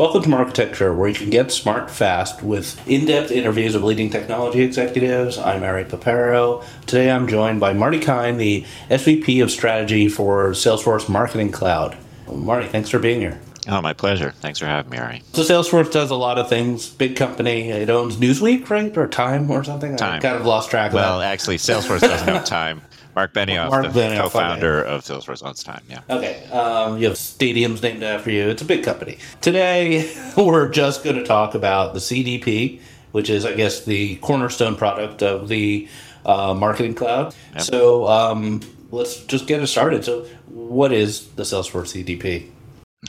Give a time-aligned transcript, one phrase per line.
[0.00, 4.08] Welcome to Marketecture, where you can get smart fast with in depth interviews of leading
[4.08, 5.36] technology executives.
[5.36, 6.64] I'm Ari Paparo.
[6.86, 11.98] Today I'm joined by Marty Kihn, the SVP of Strategy for Salesforce Marketing Cloud.
[12.32, 13.38] Marty, thanks for being here.
[13.68, 14.30] Oh, my pleasure.
[14.40, 15.22] Thanks for having me, Ari.
[15.34, 16.88] So Salesforce does a lot of things.
[16.88, 17.68] Big company.
[17.68, 18.96] It owns Newsweek, right?
[18.96, 19.98] Or Time or something?
[19.98, 20.14] Time.
[20.14, 21.26] I kind of lost track well, of that.
[21.26, 22.80] Well, actually, Salesforce doesn't have Time.
[23.20, 25.82] Marc Benioff, Marc the Benioff, co-founder of Salesforce, owns Time.
[25.90, 26.00] Yeah.
[26.08, 26.46] Okay.
[26.46, 28.48] Um, you have stadiums named after you.
[28.48, 29.18] It's a big company.
[29.42, 32.80] Today, we're just going to talk about the CDP,
[33.12, 35.86] which is, I guess, the cornerstone product of the
[36.24, 37.34] uh, Marketing Cloud.
[37.52, 37.62] Yep.
[37.62, 40.02] So um, let's just get it started.
[40.02, 42.48] So, what is the Salesforce CDP?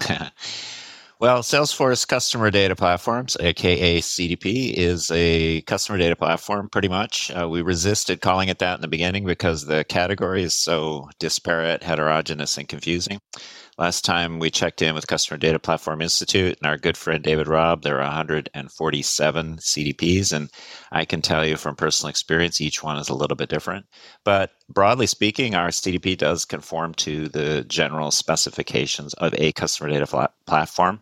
[1.21, 7.29] well, Salesforce Customer Data Platforms, aka CDP, is a customer data platform pretty much.
[7.29, 11.83] Uh, we resisted calling it that in the beginning because the category is so disparate,
[11.83, 13.19] heterogeneous, and confusing.
[13.77, 17.47] Last time we checked in with Customer Data Platform Institute and our good friend David
[17.47, 20.33] Raab, there are 147 CDPs.
[20.33, 20.49] And
[20.91, 23.85] I can tell you from personal experience, each one is a little bit different.
[24.23, 30.05] But broadly speaking, our CDP does conform to the general specifications of a customer data
[30.05, 31.01] flat platform.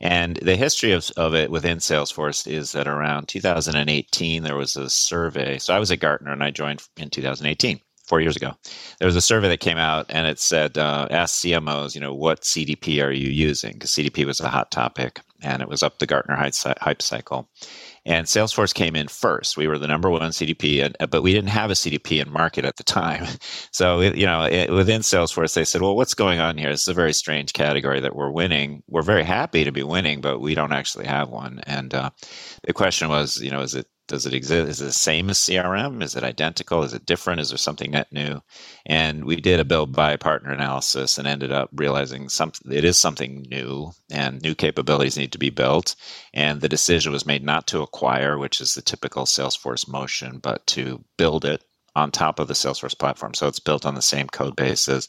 [0.00, 4.88] And the history of, of it within Salesforce is that around 2018, there was a
[4.88, 5.58] survey.
[5.58, 8.54] So I was at Gartner and I joined in 2018 four years ago.
[8.98, 12.14] There was a survey that came out and it said, uh, ask CMOs, you know,
[12.14, 13.74] what CDP are you using?
[13.74, 17.48] Because CDP was a hot topic and it was up the Gartner hype cycle.
[18.04, 19.56] And Salesforce came in first.
[19.56, 22.64] We were the number one CDP, and, but we didn't have a CDP in market
[22.64, 23.26] at the time.
[23.70, 26.70] So, you know, it, within Salesforce, they said, well, what's going on here?
[26.70, 28.82] This is a very strange category that we're winning.
[28.88, 31.60] We're very happy to be winning, but we don't actually have one.
[31.64, 32.10] And uh,
[32.64, 34.68] the question was, you know, is it does it exist?
[34.68, 36.02] Is it the same as CRM?
[36.02, 36.82] Is it identical?
[36.82, 37.40] Is it different?
[37.40, 38.42] Is there something net new?
[38.86, 42.96] And we did a build buy partner analysis and ended up realizing something it is
[42.96, 45.94] something new and new capabilities need to be built.
[46.34, 50.66] And the decision was made not to acquire, which is the typical Salesforce motion, but
[50.68, 51.62] to build it
[51.94, 53.34] on top of the Salesforce platform.
[53.34, 55.08] So it's built on the same code base as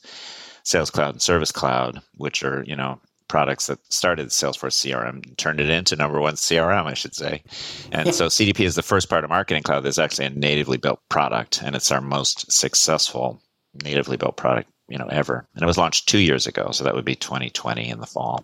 [0.63, 2.99] Sales Cloud and Service Cloud, which are, you know,
[3.29, 7.41] products that started Salesforce CRM, turned it into number one CRM, I should say.
[7.93, 10.99] And so CDP is the first part of Marketing Cloud that's actually a natively built
[11.07, 13.41] product, and it's our most successful
[13.83, 15.47] natively built product, you know, ever.
[15.55, 18.43] And it was launched two years ago, so that would be 2020 in the fall.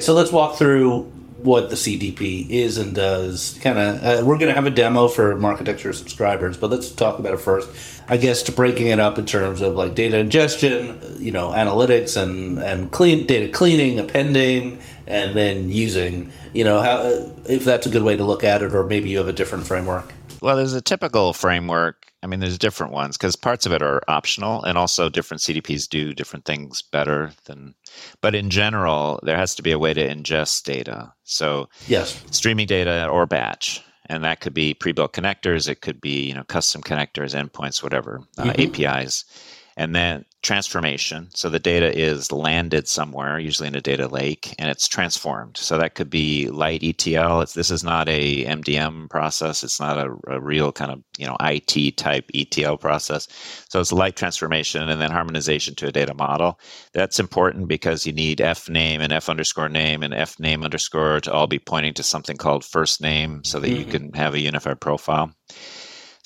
[0.00, 3.58] So let's walk through what the CDP is and does.
[3.62, 7.18] Kind of, uh, we're going to have a demo for Marketecture subscribers, but let's talk
[7.18, 7.70] about it first.
[8.08, 12.20] I guess to breaking it up in terms of like data ingestion, you know, analytics
[12.20, 16.32] and and clean data cleaning, appending, and then using.
[16.54, 17.02] You know, how
[17.46, 19.66] if that's a good way to look at it, or maybe you have a different
[19.66, 20.12] framework.
[20.40, 22.07] Well, there's a typical framework.
[22.22, 25.88] I mean, there's different ones because parts of it are optional, and also different CDPs
[25.88, 27.74] do different things better than.
[28.20, 31.12] But in general, there has to be a way to ingest data.
[31.22, 36.26] So, yes, streaming data or batch, and that could be pre-built connectors, it could be
[36.26, 38.84] you know custom connectors, endpoints, whatever, uh, mm-hmm.
[38.84, 39.24] APIs,
[39.78, 41.28] and then transformation.
[41.34, 45.56] So the data is landed somewhere, usually in a data lake, and it's transformed.
[45.56, 47.42] So that could be light ETL.
[47.42, 49.62] It's, this is not a MDM process.
[49.62, 53.28] It's not a, a, real kind of you know IT type ETL process.
[53.70, 56.58] So it's light transformation and then harmonization to a data model.
[56.92, 61.20] That's important because you need F name and F underscore name and F name underscore
[61.20, 63.78] to all be pointing to something called first name, so that mm-hmm.
[63.78, 65.32] you can have a unified profile.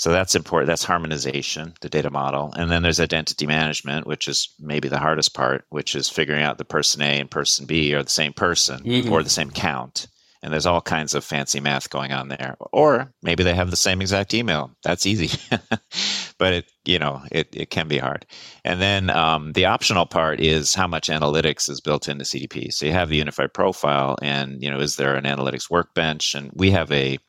[0.02, 0.66] So that's important.
[0.66, 2.52] That's harmonization, the data model.
[2.56, 6.58] And then there's identity management, which is maybe the hardest part, which is figuring out
[6.58, 9.12] the person A and person B are the same person mm-hmm.
[9.12, 10.08] or the same count.
[10.42, 12.56] And there's all kinds of fancy math going on there.
[12.72, 14.72] Or maybe they have the same exact email.
[14.82, 15.38] That's easy.
[16.36, 18.26] but it, you know, it, it can be hard.
[18.64, 22.72] And then um, the optional part is how much analytics is built into CDP.
[22.72, 26.34] So you have the unified profile and, you know, is there an analytics workbench?
[26.34, 27.20] And we have a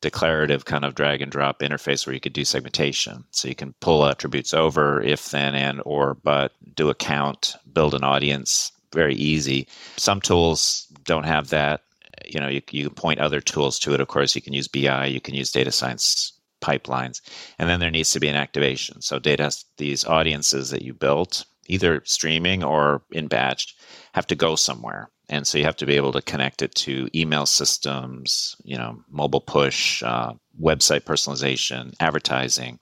[0.00, 3.24] declarative kind of drag and drop interface where you could do segmentation.
[3.30, 7.94] So you can pull attributes over if, then, and, or, but, do a count, build
[7.94, 9.68] an audience, very easy.
[9.96, 11.82] Some tools don't have that.
[12.26, 14.00] You know, you, you can point other tools to it.
[14.00, 17.20] Of course, you can use BI, you can use data science pipelines.
[17.58, 19.00] And then there needs to be an activation.
[19.00, 23.76] So data, these audiences that you built, either streaming or in batch,
[24.14, 25.10] have to go somewhere.
[25.28, 29.00] And so you have to be able to connect it to email systems you know
[29.08, 32.78] mobile push uh, website personalization advertising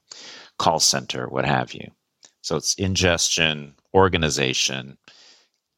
[0.59, 1.91] call center what have you.
[2.41, 4.99] So it's ingestion organization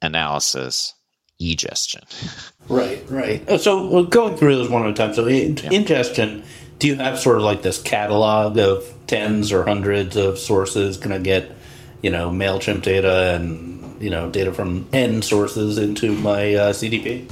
[0.01, 0.95] analysis
[1.41, 2.05] egestion.
[2.69, 3.43] Right right.
[3.49, 5.13] Oh, so going through those one at a time.
[5.13, 5.71] So in- yeah.
[5.73, 6.45] ingestion
[6.79, 11.13] do you have sort of like this catalog of tens or hundreds of sources can
[11.13, 11.53] i get
[12.03, 17.29] you know, MailChimp data and, you know, data from N sources into my uh, CDP?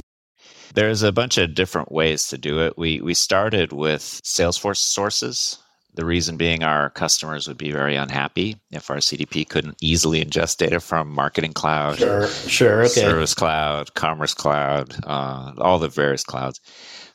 [0.73, 2.77] There's a bunch of different ways to do it.
[2.77, 5.57] We we started with Salesforce sources.
[5.95, 10.57] The reason being our customers would be very unhappy if our CDP couldn't easily ingest
[10.57, 13.01] data from Marketing Cloud, sure, sure, okay.
[13.01, 16.61] Service Cloud, Commerce Cloud, uh, all the various clouds.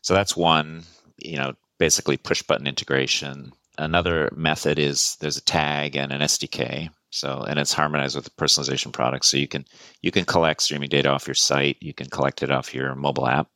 [0.02, 0.82] So that's one,
[1.16, 3.52] you know, basically push button integration.
[3.78, 8.30] Another method is there's a tag and an SDK so, and it's harmonized with the
[8.32, 9.30] personalization products.
[9.30, 9.64] So you can
[10.02, 11.76] you can collect streaming data off your site.
[11.80, 13.46] You can collect it off your mobile app.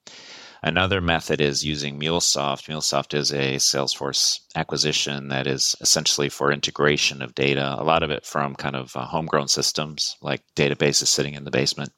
[0.63, 2.69] Another method is using MuleSoft.
[2.69, 8.11] MuleSoft is a Salesforce acquisition that is essentially for integration of data, a lot of
[8.11, 11.91] it from kind of uh, homegrown systems like databases sitting in the basement.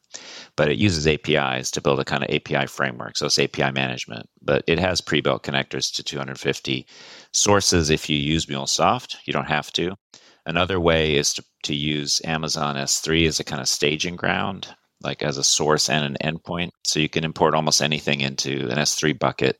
[0.57, 3.17] But it uses APIs to build a kind of API framework.
[3.17, 4.29] So it's API management.
[4.43, 6.87] But it has pre built connectors to 250
[7.33, 9.17] sources if you use MuleSoft.
[9.27, 9.97] You don't have to.
[10.47, 14.69] Another way is to, to use Amazon S3 as a kind of staging ground,
[15.03, 16.71] like as a source and an endpoint.
[16.85, 19.59] So you can import almost anything into an S3 bucket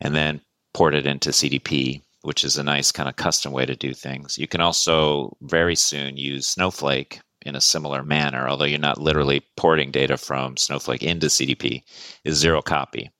[0.00, 0.40] and then
[0.72, 4.36] port it into CDP, which is a nice kind of custom way to do things.
[4.38, 9.42] You can also very soon use Snowflake in a similar manner, although you're not literally
[9.56, 11.82] porting data from Snowflake into CDP,
[12.24, 13.10] is zero copy,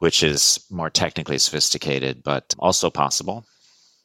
[0.00, 3.44] which is more technically sophisticated, but also possible,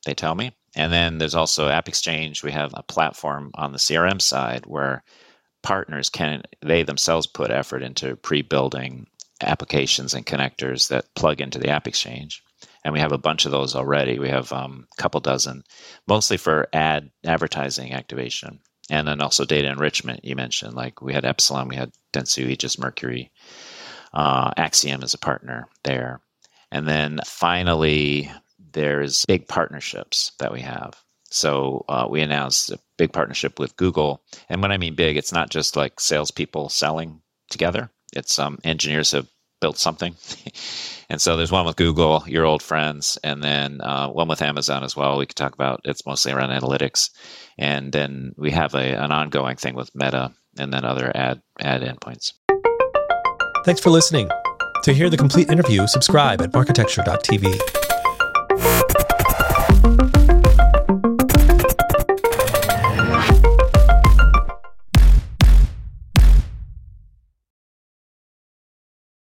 [0.06, 0.52] they tell me.
[0.76, 2.44] And then there's also App Exchange.
[2.44, 5.04] We have a platform on the CRM side where
[5.62, 9.08] partners can they themselves put effort into pre-building
[9.42, 12.44] applications and connectors that plug into the App Exchange.
[12.84, 14.20] And we have a bunch of those already.
[14.20, 15.64] We have um, a couple dozen,
[16.08, 18.60] mostly for ad advertising activation,
[18.90, 20.24] and then also data enrichment.
[20.24, 23.30] You mentioned like we had Epsilon, we had Dentsu, Aegis Merkle,
[24.14, 26.22] uh, Acxiom as a partner there,
[26.72, 28.30] and then finally
[28.74, 30.94] there's big partnerships that we have.
[31.30, 35.32] So uh, we announced a big partnership with Google, and when I mean big, it's
[35.32, 37.90] not just like salespeople selling together.
[38.16, 39.28] It's um, engineers have
[39.60, 40.16] built something,
[41.10, 44.84] and so there's one with Google, your old friends, and then uh, one with Amazon
[44.84, 45.18] as well.
[45.18, 45.82] We could talk about.
[45.86, 47.10] It's mostly around analytics,
[47.58, 51.82] and then we have a, an ongoing thing with Meta, and then other ad ad
[51.82, 52.34] endpoints.
[53.66, 54.30] Thanks for listening.
[54.84, 57.83] To hear the complete interview, subscribe at marketecture.tv
[58.56, 58.94] you